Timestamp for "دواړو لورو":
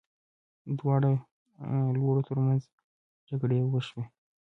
0.79-2.21